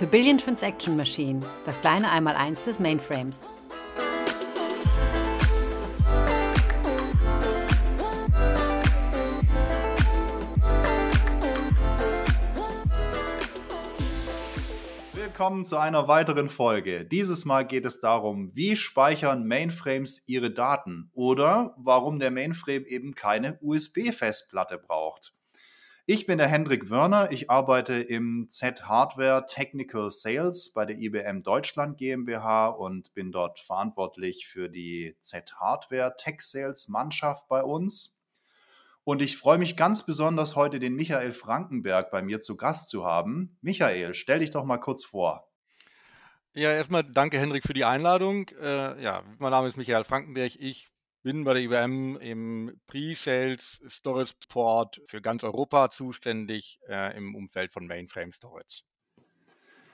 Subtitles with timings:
[0.00, 3.40] The Billion Transaction Machine, das kleine Einmaleins des Mainframes.
[15.14, 17.04] Willkommen zu einer weiteren Folge.
[17.04, 23.16] Dieses Mal geht es darum, wie speichern Mainframes ihre Daten oder warum der Mainframe eben
[23.16, 25.34] keine USB-Festplatte braucht.
[26.10, 27.32] Ich bin der Hendrik Wörner.
[27.32, 33.60] Ich arbeite im Z Hardware Technical Sales bei der IBM Deutschland GmbH und bin dort
[33.60, 38.18] verantwortlich für die Z Hardware Tech Sales Mannschaft bei uns.
[39.04, 43.04] Und ich freue mich ganz besonders, heute den Michael Frankenberg bei mir zu Gast zu
[43.04, 43.58] haben.
[43.60, 45.46] Michael, stell dich doch mal kurz vor.
[46.54, 48.48] Ja, erstmal danke, Hendrik, für die Einladung.
[48.62, 50.56] Äh, ja, mein Name ist Michael Frankenberg.
[50.58, 50.88] Ich
[51.28, 57.70] bin bei der IBM im Pre-Sales Storage Support für ganz Europa zuständig äh, im Umfeld
[57.70, 58.80] von Mainframe Storage.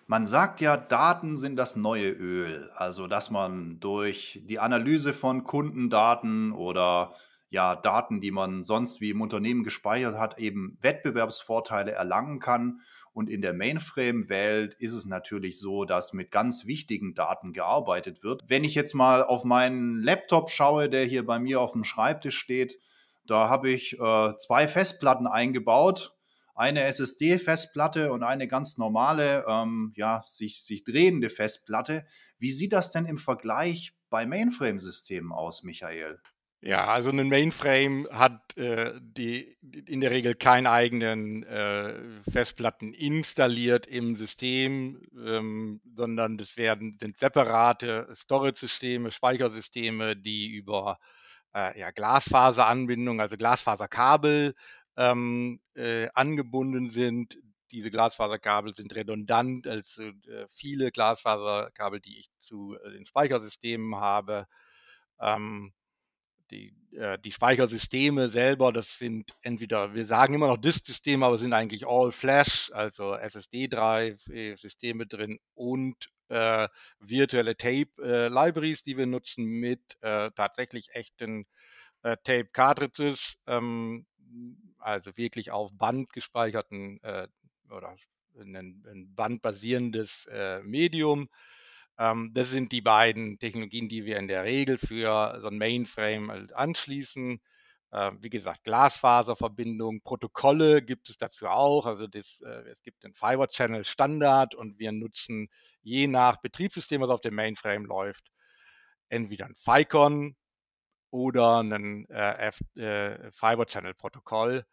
[0.06, 2.70] Man sagt ja, Daten sind das neue Öl.
[2.77, 7.17] Also, dass man durch die Analyse von Kundendaten oder
[7.50, 12.81] ja, Daten, die man sonst wie im Unternehmen gespeichert hat, eben Wettbewerbsvorteile erlangen kann.
[13.12, 18.42] Und in der Mainframe-Welt ist es natürlich so, dass mit ganz wichtigen Daten gearbeitet wird.
[18.48, 22.37] Wenn ich jetzt mal auf meinen Laptop schaue, der hier bei mir auf dem Schreibtisch
[22.37, 22.77] steht,
[23.27, 26.17] da habe ich äh, zwei Festplatten eingebaut.
[26.56, 32.06] Eine SSD-Festplatte und eine ganz normale, ähm, ja, sich, sich drehende Festplatte.
[32.39, 36.20] Wie sieht das denn im Vergleich bei Mainframe-Systemen aus, Michael?
[36.67, 39.55] Ja, also ein Mainframe hat äh, die,
[39.87, 47.19] in der Regel keine eigenen äh, Festplatten installiert im System, ähm, sondern das werden sind
[47.19, 50.98] separate Storage-Systeme, Speichersysteme, die über
[51.55, 54.55] äh, ja, Glasfaseranbindung, also Glasfaserkabel
[54.97, 57.37] ähm, äh, angebunden sind.
[57.73, 64.47] Diese Glasfaserkabel sind redundant, also äh, viele Glasfaserkabel, die ich zu äh, den Speichersystemen habe.
[65.21, 65.75] Ähm,
[66.54, 71.53] die, äh, die Speichersysteme selber, das sind entweder, wir sagen immer noch Disk-Systeme, aber sind
[71.53, 75.97] eigentlich All-Flash, also SSD-Drive-Systeme drin und
[76.28, 76.69] äh,
[77.00, 81.47] virtuelle Tape-Libraries, äh, die wir nutzen mit äh, tatsächlich echten
[82.03, 84.06] äh, Tape-Cartridges, ähm,
[84.78, 87.28] also wirklich auf Band gespeicherten äh,
[87.70, 87.97] oder
[88.38, 90.28] ein, ein bandbasierendes
[90.64, 91.28] Medium
[91.97, 96.53] das sind die beiden Technologien, die wir in der Regel für so ein Mainframe halt
[96.53, 97.41] anschließen.
[97.94, 101.87] Ähm, wie gesagt, Glasfaserverbindung, Protokolle gibt es dazu auch.
[101.87, 105.49] Also das, äh, es gibt den Fiber Channel Standard und wir nutzen
[105.82, 108.32] je nach Betriebssystem, was auf dem Mainframe läuft,
[109.09, 110.34] entweder ein FICON
[111.11, 114.65] oder ein äh, äh, Fiber Channel Protokoll.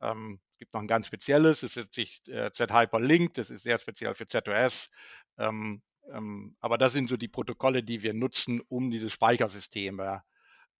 [0.00, 4.14] Ähm, es gibt noch ein ganz spezielles, das ist äh, Z-Hyperlink, das ist sehr speziell
[4.16, 4.90] für ZOS.
[5.38, 10.22] Ähm, ähm, aber das sind so die Protokolle, die wir nutzen, um diese Speichersysteme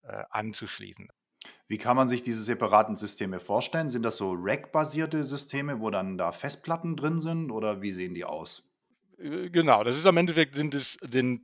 [0.02, 1.08] äh, anzuschließen.
[1.68, 3.88] Wie kann man sich diese separaten Systeme vorstellen?
[3.88, 8.24] Sind das so Rack-basierte Systeme, wo dann da Festplatten drin sind oder wie sehen die
[8.24, 8.66] aus?
[9.18, 11.42] Äh, genau, das ist am Endeffekt sind es, sind,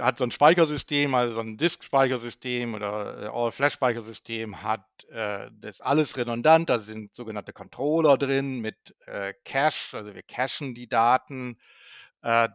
[0.00, 6.16] hat so ein Speichersystem, also so ein Disk-Speichersystem oder äh, All-Flash-Speichersystem hat äh, das alles
[6.16, 11.58] redundant, da sind sogenannte Controller drin mit äh, Cache, also wir cachen die Daten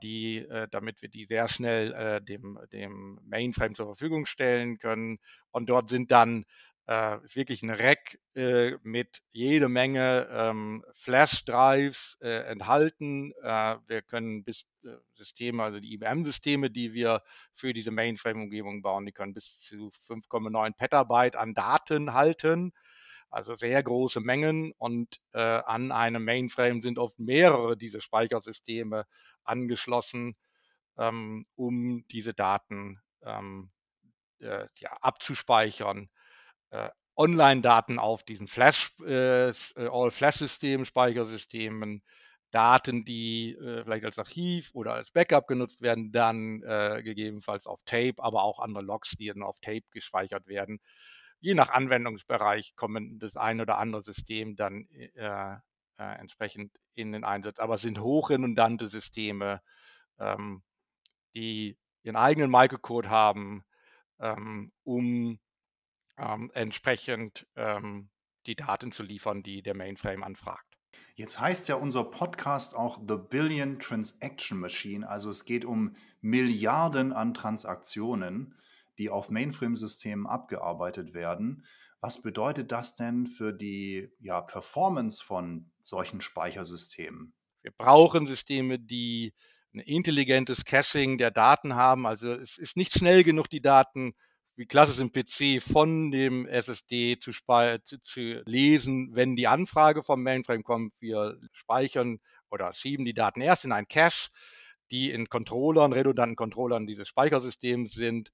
[0.02, 5.20] die, äh, damit wir die sehr schnell äh, dem, dem Mainframe zur Verfügung stellen können.
[5.52, 6.46] Und dort sind dann
[6.88, 13.32] äh, wirklich ein Rack äh, mit jede Menge ähm, Flash-Drives äh, enthalten.
[13.44, 17.22] Äh, wir können bis äh, Systeme, also die IBM-Systeme, die wir
[17.54, 22.74] für diese Mainframe-Umgebung bauen, die können bis zu 5,9 Petabyte an Daten halten
[23.30, 29.06] also sehr große Mengen und äh, an einem Mainframe sind oft mehrere dieser Speichersysteme
[29.44, 30.36] angeschlossen,
[30.98, 33.72] ähm, um diese Daten ähm,
[34.40, 36.10] äh, ja, abzuspeichern.
[36.72, 42.02] Äh, Online-Daten auf diesen Flash, äh, All-Flash-Systemen, Speichersystemen,
[42.52, 47.82] Daten, die äh, vielleicht als Archiv oder als Backup genutzt werden, dann äh, gegebenenfalls auf
[47.86, 50.80] Tape, aber auch andere Logs, die dann auf Tape gespeichert werden
[51.40, 55.56] je nach Anwendungsbereich kommen das ein oder andere System dann äh,
[56.00, 57.60] äh, entsprechend in den Einsatz.
[57.60, 59.62] Aber es sind hochredundante Systeme,
[60.18, 60.64] ähm,
[61.34, 63.64] die ihren eigenen Microcode haben,
[64.20, 65.40] ähm, um
[66.18, 68.10] ähm, entsprechend ähm,
[68.46, 70.66] die Daten zu liefern, die der Mainframe anfragt.
[71.16, 77.14] Jetzt heißt ja unser Podcast auch The Billion Transaction Machine, also es geht um Milliarden
[77.14, 78.56] an Transaktionen
[79.00, 81.66] die auf Mainframe-Systemen abgearbeitet werden.
[82.02, 87.34] Was bedeutet das denn für die ja, Performance von solchen Speichersystemen?
[87.62, 89.34] Wir brauchen Systeme, die
[89.74, 92.06] ein intelligentes Caching der Daten haben.
[92.06, 94.14] Also es ist nicht schnell genug, die Daten
[94.56, 97.32] wie klassisch im PC von dem SSD zu,
[98.04, 100.94] zu, lesen, wenn die Anfrage vom Mainframe kommt.
[101.00, 102.20] Wir speichern
[102.50, 104.30] oder schieben die Daten erst in ein Cache,
[104.92, 108.32] die in Controllern, redundanten Controllern dieses Speichersystems sind.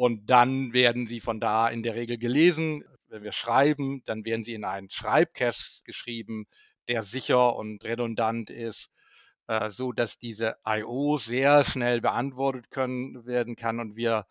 [0.00, 2.82] Und dann werden sie von da in der Regel gelesen.
[3.08, 6.46] Wenn wir schreiben, dann werden sie in einen Schreibcache geschrieben,
[6.88, 8.88] der sicher und redundant ist,
[9.46, 11.18] äh, so dass diese I.O.
[11.18, 14.24] sehr schnell beantwortet können werden kann und wir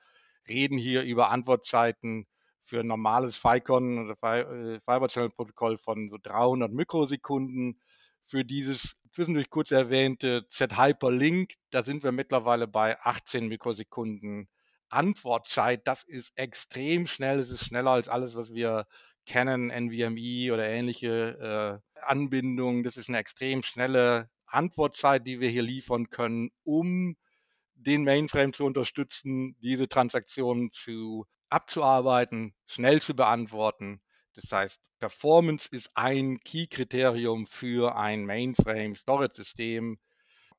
[0.47, 2.25] reden hier über Antwortzeiten
[2.63, 7.79] für ein normales FICON oder äh, Fiber Channel Protokoll von so 300 Mikrosekunden.
[8.25, 14.49] Für dieses zwischendurch kurz erwähnte Z-Hyperlink, da sind wir mittlerweile bei 18 Mikrosekunden
[14.89, 15.87] Antwortzeit.
[15.87, 17.39] Das ist extrem schnell.
[17.39, 18.87] Es ist schneller als alles, was wir
[19.25, 22.83] kennen, NVMe oder ähnliche äh, Anbindungen.
[22.83, 27.15] Das ist eine extrem schnelle Antwortzeit, die wir hier liefern können, um
[27.75, 34.01] den Mainframe zu unterstützen, diese Transaktionen zu abzuarbeiten, schnell zu beantworten.
[34.33, 39.99] Das heißt, Performance ist ein Key-Kriterium für ein Mainframe-Storage-System.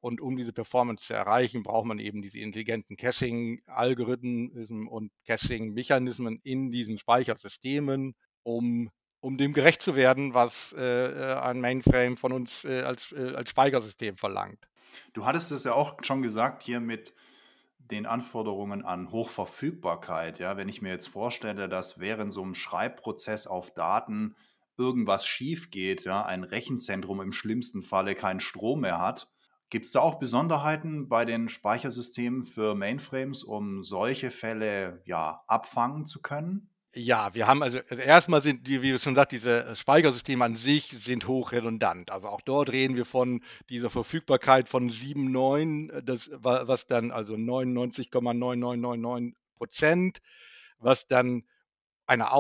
[0.00, 6.70] Und um diese Performance zu erreichen, braucht man eben diese intelligenten Caching-Algorithmen und Caching-Mechanismen in
[6.70, 12.80] diesen Speichersystemen, um, um dem gerecht zu werden, was äh, ein Mainframe von uns äh,
[12.82, 14.66] als, äh, als Speichersystem verlangt.
[15.12, 17.14] Du hattest es ja auch schon gesagt hier mit
[17.78, 20.38] den Anforderungen an Hochverfügbarkeit.
[20.38, 24.36] Ja, wenn ich mir jetzt vorstelle, dass während so einem Schreibprozess auf Daten
[24.78, 29.28] irgendwas schief geht, ja, ein Rechenzentrum im schlimmsten Falle keinen Strom mehr hat,
[29.70, 36.06] gibt es da auch Besonderheiten bei den Speichersystemen für Mainframes, um solche Fälle ja abfangen
[36.06, 36.68] zu können?
[36.92, 40.88] Ja, wir haben also, also erstmal sind die, wie schon sagt, diese Speichersysteme an sich
[40.88, 42.10] sind hochredundant.
[42.10, 49.34] Also auch dort reden wir von dieser Verfügbarkeit von 7,9, das, was dann also 99,9999
[49.56, 50.18] Prozent,
[50.80, 51.44] was dann
[52.06, 52.32] eine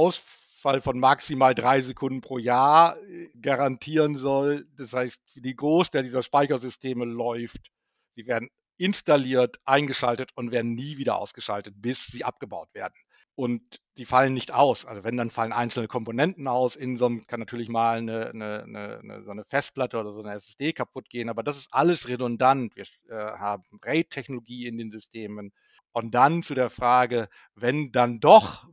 [0.60, 4.66] Ausfall von maximal drei Sekunden pro Jahr äh, garantieren soll.
[4.76, 7.70] Das heißt, die Großteil dieser Speichersysteme läuft.
[8.14, 12.92] Sie werden installiert, eingeschaltet und werden nie wieder ausgeschaltet, bis sie abgebaut werden
[13.36, 14.84] und die fallen nicht aus.
[14.84, 16.76] Also wenn, dann fallen einzelne Komponenten aus.
[16.76, 20.34] In so einem kann natürlich mal eine, eine, eine, so eine Festplatte oder so eine
[20.34, 22.76] SSD kaputt gehen, aber das ist alles redundant.
[22.76, 25.52] Wir äh, haben RAID-Technologie in den Systemen.
[25.92, 28.68] Und dann zu der Frage, wenn dann doch,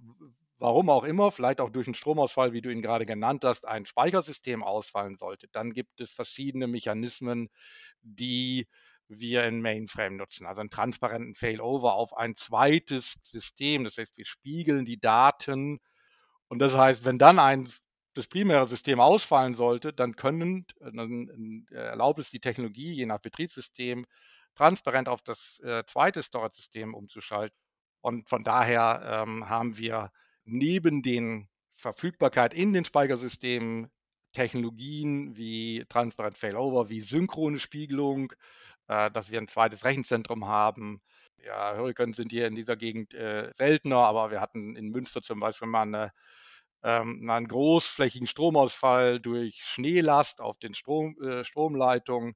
[0.59, 3.85] warum auch immer, vielleicht auch durch einen Stromausfall, wie du ihn gerade genannt hast, ein
[3.85, 7.49] Speichersystem ausfallen sollte, dann gibt es verschiedene Mechanismen,
[8.01, 8.67] die
[9.07, 10.45] wir in Mainframe nutzen.
[10.45, 13.83] Also einen transparenten Failover auf ein zweites System.
[13.83, 15.79] Das heißt, wir spiegeln die Daten.
[16.49, 17.69] Und das heißt, wenn dann ein
[18.13, 24.07] das primäre System ausfallen sollte, dann können, dann erlaubt es die Technologie, je nach Betriebssystem,
[24.55, 27.55] transparent auf das äh, zweite Storage-System umzuschalten.
[28.01, 30.11] Und von daher ähm, haben wir
[30.47, 33.89] neben den Verfügbarkeit in den Speichersystemen
[34.33, 38.33] Technologien wie Transparent Failover, wie synchrone Spiegelung,
[38.87, 41.01] äh, dass wir ein zweites Rechenzentrum haben.
[41.45, 45.39] Ja, Hurrikanen sind hier in dieser Gegend äh, seltener, aber wir hatten in Münster zum
[45.39, 46.11] Beispiel mal eine,
[46.83, 52.35] ähm, einen großflächigen Stromausfall durch Schneelast auf den Strom, äh, Stromleitungen.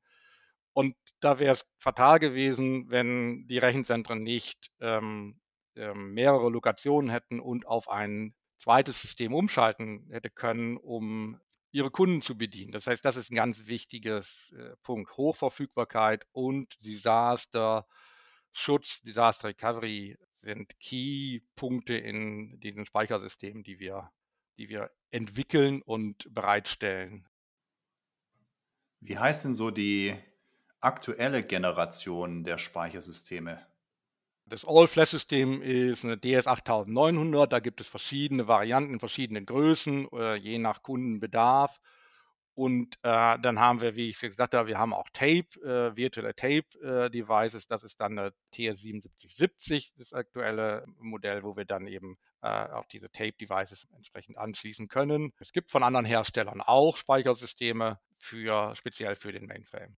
[0.74, 5.40] Und da wäre es fatal gewesen, wenn die Rechenzentren nicht ähm,
[5.76, 11.40] mehrere Lokationen hätten und auf ein zweites System umschalten hätte können, um
[11.72, 12.72] ihre Kunden zu bedienen.
[12.72, 14.20] Das heißt, das ist ein ganz wichtiger
[14.52, 15.16] äh, Punkt.
[15.18, 17.88] Hochverfügbarkeit und Disaster
[18.54, 24.12] Schutz, Disaster Recovery sind Key-Punkte in diesen Speichersystemen, die wir,
[24.58, 27.28] die wir entwickeln und bereitstellen.
[29.00, 30.16] Wie heißt denn so die
[30.80, 33.66] aktuelle Generation der Speichersysteme?
[34.52, 37.48] Das All-Flash-System ist eine DS8900.
[37.48, 41.80] Da gibt es verschiedene Varianten in verschiedenen Größen, äh, je nach Kundenbedarf.
[42.54, 46.36] Und äh, dann haben wir, wie ich gesagt habe, wir haben auch Tape, äh, virtuelle
[46.36, 47.68] Tape-Devices.
[47.70, 53.10] das ist dann eine TS7770, das aktuelle Modell, wo wir dann eben äh, auch diese
[53.10, 55.32] Tape-Devices entsprechend anschließen können.
[55.40, 59.96] Es gibt von anderen Herstellern auch Speichersysteme für speziell für den Mainframe.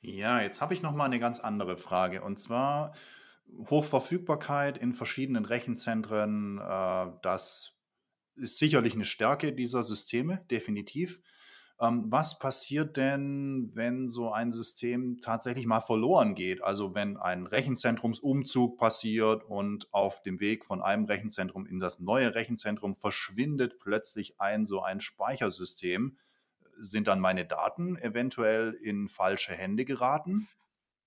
[0.00, 2.22] Ja, jetzt habe ich noch mal eine ganz andere Frage.
[2.22, 2.94] Und zwar
[3.70, 7.74] Hochverfügbarkeit in verschiedenen Rechenzentren, äh, das
[8.36, 11.20] ist sicherlich eine Stärke dieser Systeme, definitiv.
[11.78, 16.62] Ähm, was passiert denn, wenn so ein System tatsächlich mal verloren geht?
[16.62, 22.34] Also wenn ein Rechenzentrumsumzug passiert und auf dem Weg von einem Rechenzentrum in das neue
[22.34, 26.18] Rechenzentrum verschwindet plötzlich ein so ein Speichersystem.
[26.78, 30.48] sind dann meine Daten eventuell in falsche Hände geraten?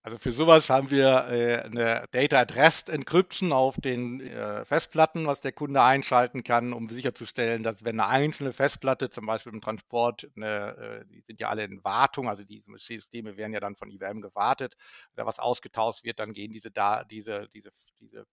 [0.01, 5.27] Also für sowas haben wir äh, eine Data at Rest Encryption auf den äh, Festplatten,
[5.27, 9.59] was der Kunde einschalten kann, um sicherzustellen, dass wenn eine einzelne Festplatte, zum Beispiel im
[9.61, 13.75] Transport, eine, äh, die sind ja alle in Wartung, also die Systeme werden ja dann
[13.75, 14.75] von IBM gewartet,
[15.15, 18.25] da was ausgetauscht wird, dann gehen diese, da, diese, diese, diese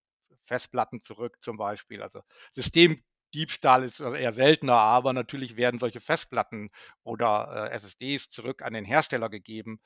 [0.45, 2.01] Festplatten zurück zum Beispiel.
[2.01, 2.21] Also
[2.53, 6.71] Systemdiebstahl ist eher seltener, aber natürlich werden solche Festplatten
[7.03, 9.81] oder äh, SSDs zurück an den Hersteller gegeben.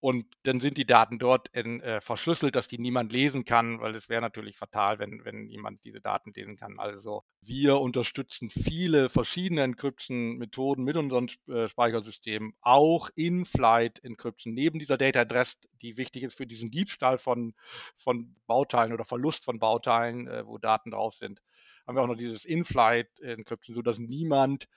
[0.00, 3.94] Und dann sind die Daten dort in, äh, verschlüsselt, dass die niemand lesen kann, weil
[3.94, 6.78] es wäre natürlich fatal, wenn, wenn jemand diese Daten lesen kann.
[6.78, 14.98] Also wir unterstützen viele verschiedene Encryption-Methoden mit unseren äh, Speichersystemen, auch in-Flight Encryption, neben dieser
[14.98, 17.54] Data Address, die wichtig ist für diesen Diebstahl von,
[17.96, 21.40] von Bauteilen oder Verlust von Bauteilen, äh, wo Daten drauf sind.
[21.86, 24.68] Haben wir auch noch dieses In-Flight Encryption, sodass niemand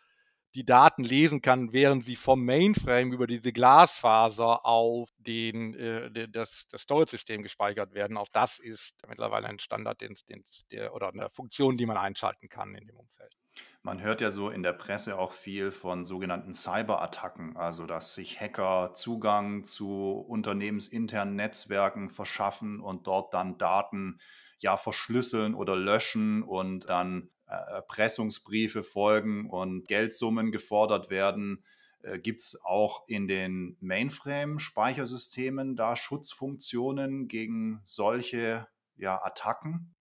[0.56, 6.68] die Daten lesen kann, während sie vom Mainframe über diese Glasfaser auf den, äh, das,
[6.72, 8.18] das Storage-System gespeichert werden.
[8.18, 12.50] Auch das ist mittlerweile ein Standard den, den, der, oder eine Funktion, die man einschalten
[12.50, 13.36] kann in dem Umfeld.
[13.82, 18.40] Man hört ja so in der Presse auch viel von sogenannten Cyberattacken, also dass sich
[18.40, 24.20] Hacker Zugang zu unternehmensinternen Netzwerken verschaffen und dort dann Daten
[24.60, 31.64] ja verschlüsseln oder löschen und dann Erpressungsbriefe folgen und Geldsummen gefordert werden.
[32.02, 39.96] Äh, Gibt es auch in den Mainframe-Speichersystemen da Schutzfunktionen gegen solche ja, Attacken?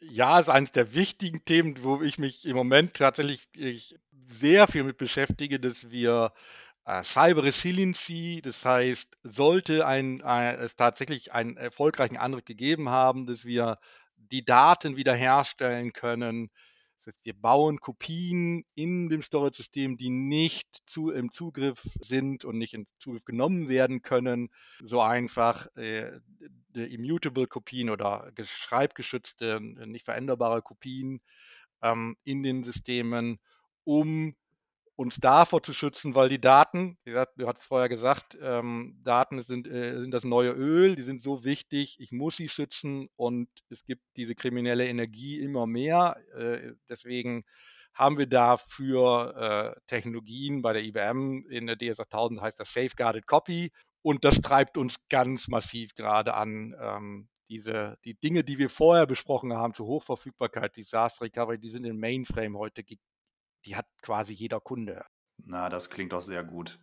[0.00, 3.48] Ja, ist eines der wichtigen Themen, wo ich mich im Moment tatsächlich
[4.28, 6.32] sehr viel mit beschäftige, dass wir
[6.86, 13.44] äh, Cyber Resiliency, das heißt, sollte ein, es tatsächlich einen erfolgreichen Angriff gegeben haben, dass
[13.44, 13.78] wir
[14.30, 16.50] die Daten wiederherstellen können.
[16.98, 22.58] Das heißt, wir bauen Kopien in dem Storage-System, die nicht zu, im Zugriff sind und
[22.58, 24.50] nicht in Zugriff genommen werden können.
[24.82, 26.20] So einfach äh,
[26.74, 31.22] immutable Kopien oder schreibgeschützte, nicht veränderbare Kopien
[31.82, 33.38] ähm, in den Systemen,
[33.84, 34.34] um
[35.00, 39.40] uns davor zu schützen, weil die Daten, wie gesagt, du hast vorher gesagt, ähm, Daten
[39.40, 43.48] sind, äh, sind das neue Öl, die sind so wichtig, ich muss sie schützen und
[43.70, 46.16] es gibt diese kriminelle Energie immer mehr.
[46.36, 47.44] Äh, deswegen
[47.94, 53.26] haben wir dafür äh, Technologien bei der IBM in der DS 1000 heißt das Safeguarded
[53.26, 56.76] Copy und das treibt uns ganz massiv gerade an.
[56.78, 61.84] Ähm, diese, die Dinge, die wir vorher besprochen haben zur Hochverfügbarkeit, Disaster Recovery, die sind
[61.84, 62.84] im Mainframe heute
[63.64, 65.04] die hat quasi jeder Kunde.
[65.38, 66.78] Na, das klingt doch sehr gut.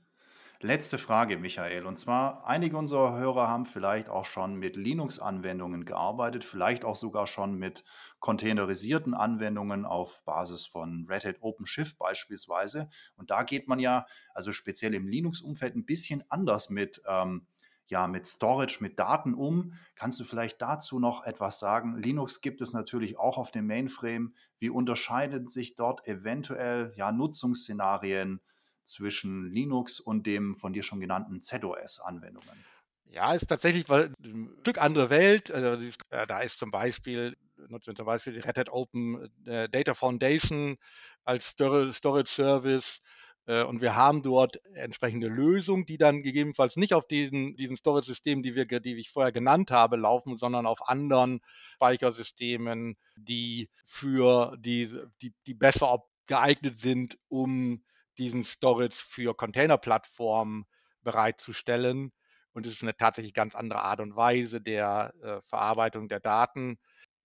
[0.59, 1.85] Letzte Frage, Michael.
[1.85, 7.27] Und zwar, einige unserer Hörer haben vielleicht auch schon mit Linux-Anwendungen gearbeitet, vielleicht auch sogar
[7.27, 7.83] schon mit
[8.19, 12.89] containerisierten Anwendungen auf Basis von Red Hat OpenShift beispielsweise.
[13.17, 17.45] Und da geht man ja, also speziell im Linux-Umfeld, ein bisschen anders mit ähm,
[17.89, 19.73] ja, mit Storage, mit Daten um.
[19.95, 21.97] Kannst du vielleicht dazu noch etwas sagen?
[21.97, 24.33] Linux gibt es natürlich auch auf dem Mainframe.
[24.59, 28.41] Wie unterscheiden sich dort eventuell ja, Nutzungsszenarien
[28.83, 32.65] zwischen Linux und dem von dir schon genannten ZOS-Anwendungen?
[33.09, 35.51] Ja, ist tatsächlich ein Stück andere Welt.
[35.51, 37.37] Also äh, da ist zum Beispiel,
[37.69, 40.77] nutzen zum Beispiel die Red Hat Open äh, Data Foundation
[41.23, 43.01] als Storage Service
[43.47, 48.81] und wir haben dort entsprechende Lösungen, die dann gegebenenfalls nicht auf diesen, diesen Storage-Systemen, die,
[48.81, 51.39] die ich vorher genannt habe, laufen, sondern auf anderen
[51.75, 57.83] Speichersystemen, die für die, die, die besser geeignet sind, um
[58.17, 60.65] diesen Storage für Container-Plattformen
[61.03, 62.11] bereitzustellen.
[62.51, 66.79] Und es ist eine tatsächlich ganz andere Art und Weise der äh, Verarbeitung der Daten.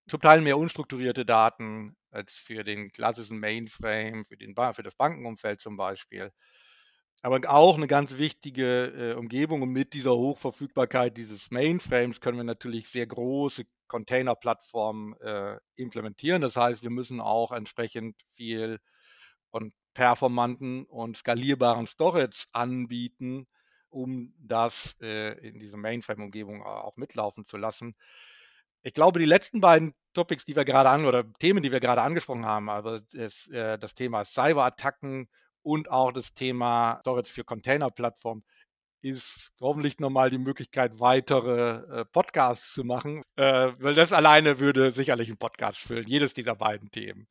[0.07, 5.61] Zum Teil mehr unstrukturierte Daten, als für den klassischen Mainframe, für, den für das Bankenumfeld
[5.61, 6.31] zum Beispiel.
[7.23, 12.45] Aber auch eine ganz wichtige äh, Umgebung und mit dieser Hochverfügbarkeit dieses Mainframes können wir
[12.45, 16.43] natürlich sehr große Container-Plattformen äh, implementieren.
[16.43, 18.81] Das heißt, wir müssen auch entsprechend viel
[19.51, 23.47] und performanten und skalierbaren Storage anbieten,
[23.89, 27.95] um das äh, in dieser Mainframe-Umgebung auch mitlaufen zu lassen.
[28.83, 32.03] Ich glaube, die letzten beiden Topics, die wir gerade an oder Themen, die wir gerade
[32.03, 35.29] angesprochen haben, aber das, äh, das Thema Cyberattacken
[35.63, 38.45] und auch das Thema Storage für Container-Plattformen
[39.03, 44.93] ist hoffentlich nochmal die Möglichkeit, weitere äh, Podcasts zu machen, äh, weil das alleine würde
[44.93, 47.27] sicherlich einen Podcast füllen, jedes dieser beiden Themen.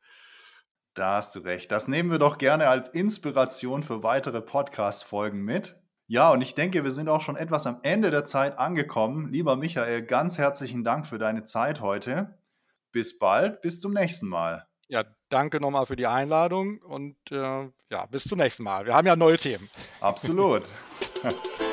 [0.94, 1.72] Da hast du recht.
[1.72, 5.80] Das nehmen wir doch gerne als Inspiration für weitere Podcast-Folgen mit.
[6.08, 9.32] Ja, und ich denke, wir sind auch schon etwas am Ende der Zeit angekommen.
[9.32, 12.38] Lieber Michael, ganz herzlichen Dank für deine Zeit heute.
[12.92, 14.68] Bis bald, bis zum nächsten Mal.
[14.88, 17.36] Ja, danke nochmal für die Einladung und äh,
[17.90, 18.86] ja, bis zum nächsten Mal.
[18.86, 19.70] Wir haben ja neue Themen.
[20.02, 20.64] Absolut.